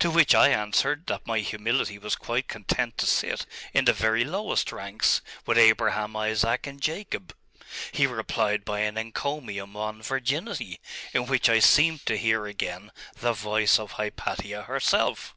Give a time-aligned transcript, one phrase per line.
[0.00, 4.22] To which I answered that my humility was quite content to sit in the very
[4.22, 7.34] lowest ranks, with Abraham, Isaac, and Jacob....
[7.90, 10.78] He replied by an encomium on virginity,
[11.14, 15.34] in which I seemed to hear again the voice of Hypatia herself.